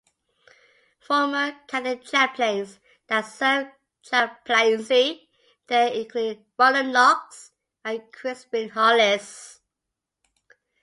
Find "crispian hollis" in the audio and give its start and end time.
8.11-9.61